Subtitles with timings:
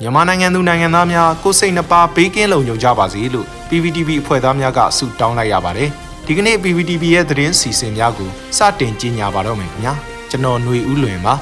[0.00, 5.88] မြန်မာနိုင်ငံသူနိုင်ငံသားများကိုယ်စိတ်နှပါဘေးကင်းလုံခြုံကြပါစေလို့ PPTV အဖွဲ့သားများကဆုတောင်းလိုက်ရပါတယ်
[6.26, 9.94] ဒီကနေ့ PPTV ရဲ့သတင်းစီစဉ်များကိုစတင်ကြီးညာပါတော့မယ်ခင်ဗျာ
[10.30, 11.34] ကျွန်တော်ຫນွေဦးလွင်ပါ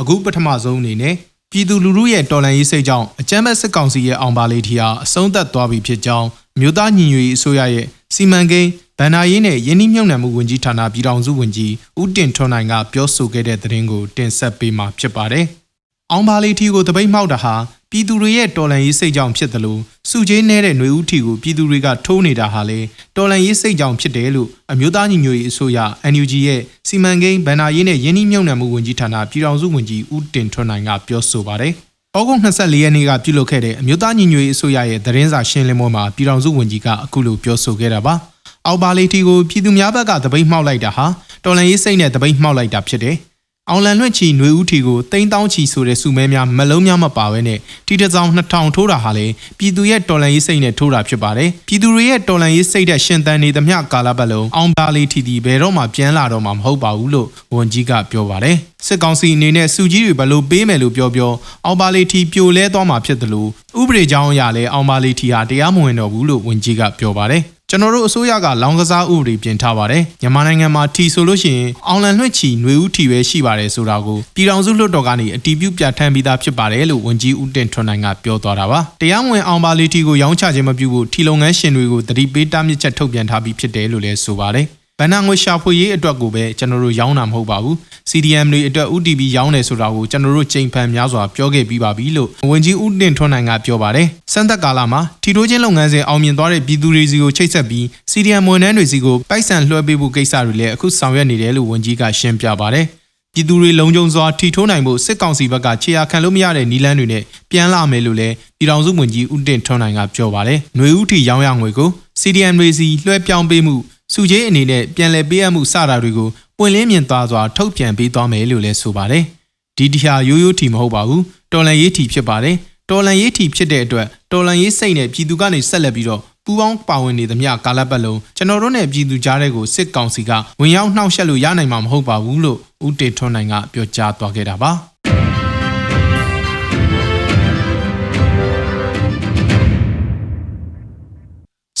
[0.00, 1.14] အခုပထမဆုံးအနေနဲ့
[1.52, 6.28] ပြည်သူလူထုရဲ့တော်လှန်ရေးစိတ်ကြောင့်အကြမ်းဖက်စစ်ကောင်စီရဲ့အောင်ပါလေးထီဟာအဆုံးသတ်သွားပြီဖြစ်ကြောင်း
[6.60, 15.44] မြို့သားညီညွတ်ရေးအစိုးရရဲ့စီမံကိန်းဗန်နာရေးနဲ့ယင်းနှိမ့်မြုံနယ်မှုဝန်ကြီးဌာနပြည်ထောင်စုဝန်ကြီးဦးတင်ထွန်းနိုင်ကပြောဆိုခဲ့တဲ့သတင်းကိုတင်ဆက်ပေးမှာဖြစ်ပါတယ်။
[16.12, 17.54] အောင်ပါလေးထီကိုတပိတ်မှောက်တာဟာ
[17.90, 19.80] ပြည်သူတွေရဲ့တော်လှန်ရေးစိတ်ကြောင့်ဖြစ်တယ်လို့
[20.10, 22.80] စုချင်းနေတဲ့ຫນွေဦးထီကိုပြည်သူတွေကထိုးနေတာဟာလေ
[23.16, 25.78] တော်လှန်ရေးစိတ်ကြောင့်ဖြစ်တယ်လို့အမျိုးသားညီညွတ်ရေးအစိုးရ
[26.12, 31.74] NUG ရဲ့စီမံကိန်းဗန်နာရေးနဲ့ယင်းနှိမ့်မြုံနယ်မှုဝန်ကြီးဌာနပြည်ထောင်စုဝန်ကြီးဦးတင်ထွန်းနိုင်ကပြောဆိုပါတယ်။
[32.16, 38.14] ဩဂုတ်24ရက်နေ့ကပြုလုပ်ခဲ့တဲ့အမျိုးသားညီညွတ်ရေးအစိုးရရဲ့သတင်းစာရှင်းလင်းပွဲမှာပြည်ထောင်စုဝန်ကြီးကအခုလိုပြောဆိုခဲ့တာပါ။
[38.66, 41.06] အောက်ပါလီတီကိုပြည်သူများဘက်ကတပိတ်မှောက်လိုက်တာဟာ
[41.44, 43.16] တော်လန်ရေးစိတ်နဲ့တပိတ်မှောက်လိုက်တာဖြစ်တယ်။
[43.70, 49.26] အောင်လန်လွင့်ချီຫນွေဦးထီကိုတိန်းတောင်းချီဆိုတဲ့စုမဲများမလုံးများမပါဘဲနဲ့တီတစောင်း2000ထိုးတာဟာလေ
[49.58, 61.32] ပြည်သူရဲ့တော်လန်ရေးစိတ်နဲ့ထိုးတာဖြစ်ပါတယ်။ပြည်သူတွေရဲ့တော်လန်ရေးစိတ်တဲ့ရှင်သန်နေသမျှကာလပတ်လုံးအောင်ပါလီတီတီဘယ်တော့မှပြန်လာတော့မှာမဟုတ်ပါဘူးလို့ဝန်ကြီးကပြောပါတယ်။စစ်ကောင်စီအနေနဲ့စုကြီးတွေဘယ်လိုပေးမယ်လို့ပြောပြော
[61.66, 63.48] အောင်ပါလီတီပြိုလဲသွားမှာဖြစ်တယ်လို့
[63.80, 84.66] ဥပဒေကြောင်းအရလဲအောင်ပါလီတီဟာတရားမဝင်တော့ဘူးလို့ဝန်ကြီးကပြောပါတယ်။ ကျွန်တော်တို့အစိုးရကလောင်ကစားဥပဒေပြင်ထားပါတယ်မြန်မာနိုင်ငံမှာထီဆိုလို့ရှိရင်အောင်လန်လွှင့်ချီຫນွေဦးထီပဲရှိပါတယ်ဆိုတာကိုပြည်ထောင်စုလွှတ်တော်ကနေအတည်ပြုပြဋ္ဌာန်းပြီးသားဖြစ်ပါတယ်လို့ဝန်ကြီးဦးတင်ထွန်းနိုင်ကပြောသွားတာပါတရားဝင်အောင်ပါလီထီကိုရောင်းချခြင်းမပြုဖို့ထီလုပ်ငန်းရှင်တွေကိုတတိပေးတားမြစ်ချက်ထုတ်ပြန်ထားပြီးဖြစ်တယ်လို့လည်းဆိုပါတယ်
[85.00, 87.76] ဗန်နာငွေရှာဖွေရေးအတွက်ကိုပဲကျွန်တော်တို့ရောင်းတာမဟုတ်ပါဘူး
[88.10, 102.86] CDM တွေအတွက် UTB ရောင်းတယ်ဆိုတာကိုကျွန်တော်တို့ချိန်ဖန်များစွာပြောခဲ့ပြီးပါပြီလို့ဝန်ကြီးဦးတင်ထွန်းနိုင်ကပြောပါတယ်စံသက်ကာလမှာထီတိုးချင်းလုပ်ငန်းစဉ်အောင်မြင်သွားတဲ့ပြည်သူတွေစီကိုချိတ်ဆက်ပြီး CDM ဝန်ထမ်းတွေစီကိုပိုက်ဆံလွှဲပေးဖို့ကိစ္စတွေလည်းအခုဆောင်ရွက်နေတယ်လို့ဝန်ကြီးကရှင်းပြပါတယ်
[103.34, 111.88] ပြည်သူတွေလုံခြုံစွာထီထိုးနိုင်ဖို့စစ်ကောင်စီဘက်ကခြေရာခံလို့မရတဲ့နီလန်းတွေနဲ့ပြန်လာမယ်လို့လည်းပြည်ထောင်စုဝန်ကြီးဦးတင်ထွန်းနိုင်ကပြောပါတယ်။ຫນွေဦးထီရောင်းရငွေကို
[112.20, 113.76] CDM တွေစီလွှဲပြောင်းပေးမှု
[114.14, 119.24] စုကြီးအနေနဲ့ပြန်လည်ပေးအပ်မှုစတာတွေကိုပွင့်လင်းမြင်သွားစွာထုတ်ပြန်ပေးသွားမယ်လို့လည်းဆိုပါတယ်။
[119.78, 122.56] ဒီတရားရိုးရိုးထီမဟုတ်ပါဘူး။တော်လန်ရေးထီဖြစ်ပါတယ်။
[122.90, 130.30] တော်လန်ရေးထီဖြစ်တဲ့အတွက်တော်လန်ရေးစိတ်နဲ့ပြည်သူကနေဆက်လက်ပြီးတော့ပူပေါင်းပါဝင်နေသမျှကာလပတ်လုံးကျွန်တော်တို့နဲ့ပြည်သူကြားတဲ့ကိုစစ်ကောင်စီက
[130.60, 134.70] ဝင်ရောက်နှောက်ယှက်လို့ရနိုင်မှာမဟုတ်ပါဘူးလို့ဦးတေထွန်းနိုင်ကပြောကြားသွားခဲ့တာပါ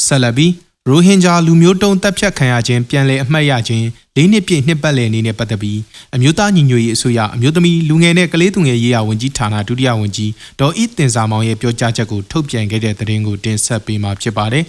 [0.04, 0.48] ဆလဘီ
[0.88, 5.80] ရိုဟင်ဂျာလူမျိုးတုံးတပ်ဖြတ်ခံရခြင်းပြန်လည်အမှတ်ရခြင်းလေးနှစ်ပြည့်နှစ်ပတ်လည်အနေနဲ့ပတ်သက်ပြီး
[6.14, 14.64] အမျိုးသားညီညွတ်ရေးအစိုးရအမျိုးသမီးလူငယ်နဲ့ကလေးသူငယ်ရေးရာဝန်ကြီးဌာနဒုတိယဝန်ကြီးဒေါ်ဤတင်စာမောင်ရဲ့ပြောကြားချက်ကိုထုတ်ပြန်ခဲ့တဲ့သတင်းကိုတင်ဆက်ပေးမှာဖြစ်ပါတယ်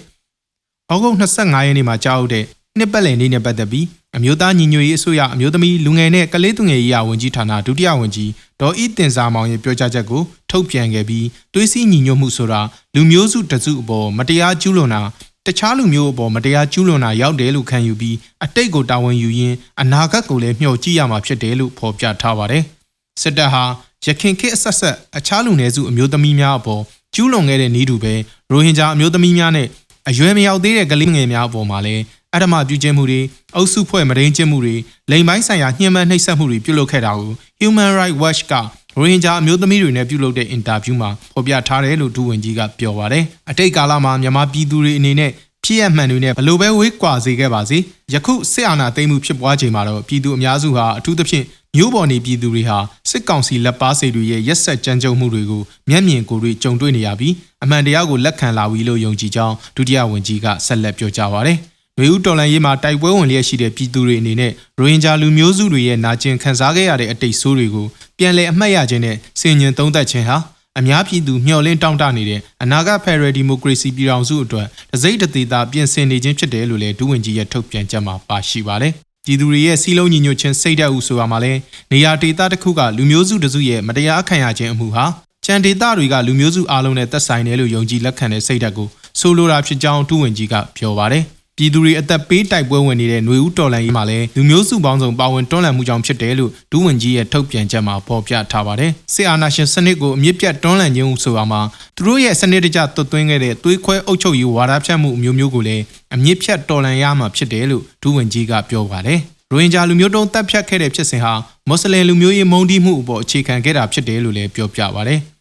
[0.92, 2.44] ။ဩဂုတ်25ရက်နေ့မှာကြားဟုတ်တဲ့
[2.78, 12.60] နှစ်ပတ်လည်နေ့နဲ့ပတ်သက်ပြီးအမျိုးသားညီညွတ်ရေးအစိုးရအမျိုးသမီးလူငယ်နဲ့ကလေးသူငယ်ရေးရာဝန်ကြီးဌာနဒုတိယဝန်ကြီးဒေါ်ဤတင်စာမောင်ရဲ့ပြောကြားချက်ကိုထုတ်ပြန်ခဲ့ပြီးသွေးစည်းညီညွတ်မှုဆိုတာ
[12.94, 15.02] လူမျိုးစုတစုအပေါ်မတရားကျူးလွန်တာ
[15.46, 22.62] တခြားလူမျိုးအပေါ်မတရားကျူးလွန်တာရောက်တယ်လို့ခံယူပြီးအတိတ်ကိုတာဝန်ယူရင်းအနာဂတ်ကိုလည်းမျှော်ကြည့်ရမှာဖြစ်တယ်လို့ဖော်ပြထားပါတယ်။
[23.22, 23.64] စစ်တပ်ဟာ
[24.06, 26.82] ရခိုင်ခေတ်အဆက်ဆက်အခြားလူနည်းစုအမျိုးသမီးများအပေါ်
[27.14, 28.14] ကျူးလွန်ခဲ့တဲ့နေတူပဲ
[28.50, 29.66] ရိုဟင်ဂျာအမျိုးသမီးများနဲ့
[30.08, 32.02] အရွယ်မရောက်သေးတဲ့ကလေးငယ်များအပေါ်မှာလည်း
[32.34, 33.20] အဓမ္မပြုကျင့်မှုတွေ
[33.56, 34.76] အုပ်စုဖွဲ့မရင်းကျင့်မှုတွေ
[35.10, 38.52] လိမ်ပိုင်းဆိုင်ရာညှဉ်းပန်းနှိပ်စက်မှုတွေပြုလုပ်ခဲ့တာကို Human Rights Watch က
[38.98, 45.30] ရိုဟင်ဂျာအမျိုးသမီးတွေနဲ့ပြုလုပ်တဲ့အင်တာဗျူးမှာဖော်ပြထားတယ်လို့ဒုဝန်ကြီးကပြောပါတယ်။အတိတ်ကာလမှာမြန်မာပြည်သူတွေအနေနဲ့
[45.64, 47.78] ဖြစ်ရမှန်တွေနဲ့ဘလို့ပဲဝေးကွာစေခဲ့ပါစေ
[48.14, 51.44] ယခုစစ်အာဏာသိမ်းမှုဖြစ်ပွားချိန်မှာတော့ပြည်သူအများစုဟာအထူးသဖြင့်
[51.76, 52.78] မျိုးပေါ်နေပြည်သူတွေဟာ
[53.10, 57.34] စစ်ကောင်စီလက်ပါစိတ်တွေရဲ့ရက်ဆက်ကြမ်းကြုတ်မှုတွေကိုမျက်မြင်ကိုယ်တွေ့ကြုံတွေ့နေရပြီး
[57.64, 61.58] အမှန်တရားကိုလက်ခံလာပြီလို့ယုံကြည်ကြောင်းဒုတိယဝန်ကြီးကဆက်လက်ပြောကြားပါရယ်။
[61.98, 67.86] နွေဦးတော်လန်ရေးမှာတိုက်ပွဲဝင်လျက်ရှိတဲ့ပြည်သူတွေအနေနဲ့ရိုဟင်ဂျာလူမျိုးစုတွေရဲ့နာကျင်ခံစားခဲ့ရတဲ့အတိတ်ဆိုးတွေကို
[68.18, 70.36] ပြန်လည်အမှတ်ရခြင်းနဲ့စင်ញင်သုံးသပ်ခြင်းဟာ
[70.78, 78.92] အများပြည်သူမျှော်လင့်တောင့်တနေတဲ့အနာဂတ်ဖက်ဒရယ်ဒီမိုကရေစီပြည်ထောင်စုအတွက်တစိမ့်တသေးတာပြင်ဆင်နေခြင်းဖြစ်တယ်လို့လည်းဒုဝန်ကြီးရဲ့ထုတ်ပြန်ချက်မှာပါရှိပါတယ်။
[79.26, 81.58] ပြည်သူတွေရဲ့စီလုံးညီညွတ်ခြင်းစိတ်ဓာတ်ဥဆိုတာမှာလည်း
[81.92, 85.04] နေရာဒေသတစ်ခုကလူမျိုးစုတစုရဲ့မတရားခံရခြင်းအမှုဟာ
[85.44, 88.88] ချန်ဒေသတွေကလူမျိုးစုအားလုံးနဲ့သက်ဆိုင်တယ်လို့ယုံကြည်လက်ခံတဲ့စိတ်ဓာတ်ကို
[89.20, 91.24] ဆိုလိုတာဖြစ်ကြောင်းဒုဝန်ကြီးကပြောပါတယ်။
[91.60, 101.60] ပြည်သူတွေအသက်ပေးတိုက်ပွဲဝင်နေတဲ့ຫນွေဦးတော်လှန်ရေးမှာလည်းလူမျိုးစုပေါင်းစုံပါဝင်တွန်းလှန်မှုကြောင့်ဖြစ်တယ်လို့ဒူးဝင်ကြီးရဲ့ထုတ်ပြန်ချက်မှာဖော်ပြထားပါတယ်။စစ်အာဏာရှင်စနစ်ကိုအမြင့်ပြတ်တွန်းလှန်ခြင်းဆိုတာမှာ
[101.96, 105.82] သူတို့ရဲ့စနစ်တကျသွတ်သွင်းခဲ့တဲ့သွေးခွဲအုပ်ချုပ်ရေးဝါဒဖြန့်မှုမျိုးမျိုးကိုလည်း
[106.14, 109.18] အမြင့်ဖြတ်တော်လှန်ရမှာဖြစ်တယ်လို့ဒူးဝင်ကြီးကပြောပါတယ်။
[109.50, 111.32] ရိုဟင်ဂျာလူမျိုးတုံးတပ်ဖြတ်ခဲ့တဲ့ဖြစ်စဉ်ဟာ
[111.68, 115.20] မွတ်စလင်လူမျိုးရေးမုန်းတီးမှုအပေါ်အခြေခံခဲ့တာဖြစ်တယ်လို့လည်းပြောပြပါတယ်။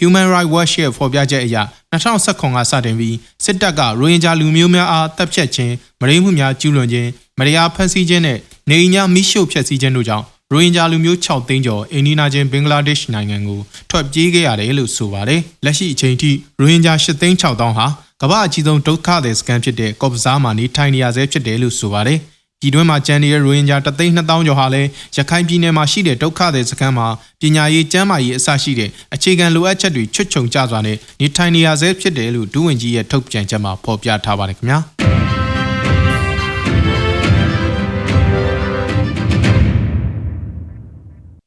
[0.00, 1.56] Human Rights Watch ရဲ့ဖော်ပြချက်အရ
[1.92, 7.08] 2019ကစတင်ပြီးစစ်တပ်ကရိုဟင်ဂျာလူမျိုးများအားတပ်ဖြတ်ခြင်းမရင်းမှုများကျူးလွန်ခြင်း
[7.38, 8.38] မတရားဖမ်းဆီးခြင်းနဲ့
[8.70, 13.60] နေအိမ်များမိရှို့ဖျက်ဆီးခြင်းတို့ကြောင့်ရိုဟင်ဂျာလူမျိုး6သိန်းကျော်အိန္ဒိနာချင်းဘင်္ဂလားဒေ့ရှ်နိုင်ငံကို
[13.90, 16.30] ထွက်ပြေးခဲ့ရတယ်လို့ဆိုပါတယ်လက်ရှိအချိန်ထိ
[16.60, 17.86] ရိုဟင်ဂျာ8သိန်း6တောင်းဟာ
[18.22, 22.18] ကမ္ဘာအကြီးဆုံးဒုက္ခသည်စခန်းဖြစ်တဲ့ကော့ဘဇားမှာနေထိုင်နေရဆဲဖြစ်တယ်လို့ဆိုပါတယ်
[22.62, 27.06] ပြည်တွင်းမှာကျန်နေတဲ့ရိုဟင်ဂျာတသိန်း2000ကျော်ဟာလည်းရခိုင်ပြည်နယ်မှာရှိတဲ့ဒုက္ခသည်စခန်းမှာ
[27.40, 34.78] ပညာရေးကျန်းမာရေးအစရှိတဲ့အခြေခံလိုအပ်ချက်တွေချွတ်ချုံကျစွာနဲ့နေထိုင်နေရဆဲဖြစ်တယ်လို့ဒူးဝင်ကြီးရဲ့ထုတ်ပြန်ချက်မှာဖော်ပြထားပါတယ်ခင်ဗျာ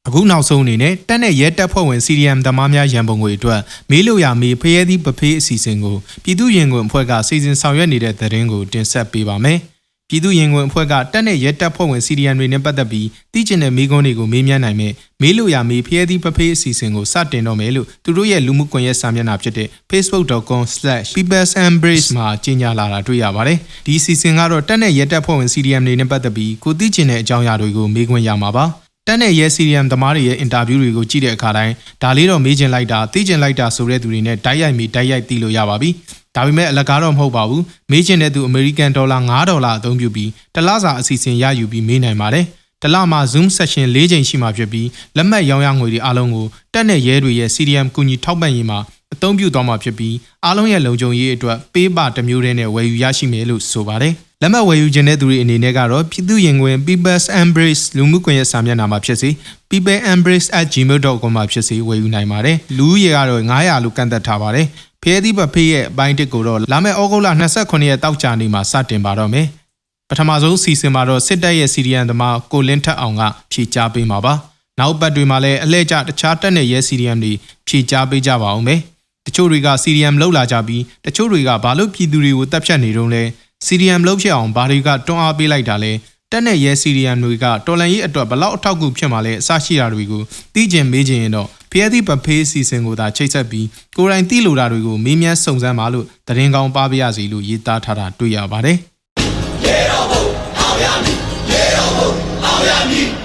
[0.07, 9.59] အခုနောက်ဆုံးအနေနဲ့တက်တဲ့ရဲတပ်ဖွဲ့ဝင် CDM သမားများရန်ပုံငွေအတွက်မေးလို့ရမေးဖရဲသီးပဖေးအစီအစဉ်ကိုပြည်သူ့ရင်ခွင်အဖွဲ့ကစီစဉ်ဆောင်ရွက်နေတဲ့သတင်းကိုတင်ဆက်ပေးပါမယ်။
[10.09, 28.65] ပြည်သူ့ရင်ခွင်အဖွဲ့ကတက်တဲ့ရဲတပ်ဖွဲ့ဝင် CDM တွေနဲ့ပတ်သက်ပြီးတည်ကျင်တဲ့မိကွန်းတွေကိုမေးမြန်းနိုင်မဲ့မေးလို့ရမေးဖရဲသီးပဖေးအစီအစဉ်ကိုစတင်တော့မယ်လို့သူတို့ရဲ့လူမှုကွန်ရက်စာမျက်နှာဖြစ်တဲ့ facebook.com/peoplesembrace မှာကြေညာလာတာတွေ့ရပါတယ်။ဒီအစီအစဉ်ကတော့တက်တဲ့ရဲတပ်ဖွဲ့ဝင် CDM တွေနဲ့ပတ်သက်ပြီးကိုတည်ကျင်တဲ့အကြောင်းအရာတွေကိုမေးခွန်းရမှာပါ။
[29.07, 35.89] တက်တဲ့ရဲ CDM သမားတွေရဲ့အင်တာဗျူးတွေကိုကြည့်တဲ့အခါတိုင်းဒါလေးတော့မေးချင်လိုက်တာသိချင်လိုက်တာဆိုတဲ့သူတွေနဲ့တိုက်ရိုက်မိတိုက်ရိုက်သိလို့ရပါပြီ။
[36.35, 37.61] ဒါပေမဲ့အလကားတော့မဟုတ်ပါဘူး။
[37.91, 42.45] မေးချင်တဲ့သူအမေရိကန်ဒေါ်လာ9ဒေါ်လာအသုံးပြုပြီးတစ်လစာအစီအစဉ်ရယူပြီးမေးနိုင်ပါတယ်။
[42.81, 48.79] တစ်လမှာ Zoom session ၄ချိန်ရှိမှဖြစ်ပြီးလက်မှတ်ရောင်းရငွေတွေအားလုံးကိုတက်တဲ့ရဲတွေရဲ့ CDM ကူညီထောက်ပံ့ရေးမှာ
[49.13, 50.15] အသုံးပြုသွားမှာဖြစ်ပြီး
[50.45, 54.13] အားလုံးရဲ့လုံခြုံရေးအတွက်ပေးပါတစ်မျိုးတည်းနဲ့ဝယ်ယူရရှိမယ်လို့ဆိုပါတယ်။
[54.43, 59.29] လက်မှတ်ဝယ်ယူခြင်းတဲ့သူတွေအနေနဲ့ကတော့ပြည်သူရင်ခွင် People's Embrace လူမှုကွန်ရက်စာမျက်နှာမှာဖြစ်စေ
[59.69, 64.65] peopleembrace@gmail.com မှာဖြစ်စေဝယ်ယူနိုင်ပါတယ်။လူဦးရေကတော့900လို့ကန့်သက်ထားပါတယ်။
[65.03, 67.27] ဖျဲသီးပဖေးရဲ့အပိုင်းတစ်ကိုတော့လာမယ့်ဩဂုတ်လ
[67.59, 69.47] 29ရက်တောက်ကြနေမှာစတင်ပါတော့မယ်။
[70.09, 74.33] ပထမဆုံးစီစဉ်မှာတော့စစ်တပ်ရဲ့စီရီယန်သမားကိုလင်းထက်အောင်ကဖြေကြားပေးမှာပါ။
[74.79, 77.33] နောက်ပတ်တွေမှာလည်းအလဲကျတခြားတက်တဲ့ရဲစီရီယန်တွေ
[77.67, 78.81] ဖြေကြားပေးကြပါအောင်မယ်။
[79.25, 83.23] တချို့တွေက CDM လောက်လာကြပြီးတချို့တွေကဘာလို့ပြည်သူတွေကိုတပ်ဖြတ်နေတုံးလဲ
[83.67, 85.91] CDM လုပ်ဖြစ်အောင်ဘာတွေကတွန်းအားပေးလိုက်တာလဲ
[86.31, 90.21] တက်နဲ့ရဲ CDM တွေကတော်လန်ရေးအတွက်ဘလောက်အထောက်အကူဖြစ်မှာလဲအစရှိတာတွေကို
[90.53, 93.67] သိကျင်မေးကျင်ရင်တော့ဖျက်သည့်ပဖေးစီစဉ်ကိုသာချိတ်ဆက်ပြီး
[93.97, 98.77] ကိုယ်တိုင်သိလိုတာတွေကိုမေးမြန်းစုံစမ်းပါလို့တရင်ကောင်းပါပါရစီလို့ရေးသားထားတာတွေ့ရပါတယ်။
[99.65, 100.23] ရေတော်ဘုံ
[100.59, 101.17] အောင်ရမည်
[101.51, 102.09] ရေတော်ဘုံ
[102.45, 103.22] အောင်ရမည်